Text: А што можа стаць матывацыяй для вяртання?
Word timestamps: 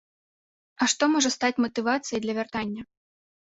А 0.85 0.87
што 0.93 1.03
можа 1.17 1.31
стаць 1.37 1.61
матывацыяй 1.67 2.19
для 2.27 2.33
вяртання? 2.41 2.81